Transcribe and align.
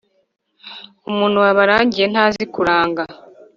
umuntu 1.09 1.37
wabarangiye 1.43 2.05
ntazi 2.11 2.43
kuranga 2.53 3.03